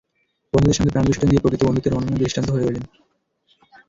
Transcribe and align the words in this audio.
বন্ধুদের 0.53 0.77
সঙ্গে 0.77 0.91
প্রাণ 0.91 1.05
বিসর্জন 1.07 1.29
দিয়ে 1.29 1.43
প্রকৃত 1.43 1.61
বন্ধুত্বের 1.63 1.97
অনন্য 1.97 2.21
দৃষ্টান্ত 2.21 2.49
হয়ে 2.51 2.63
রইলেন। 2.63 2.85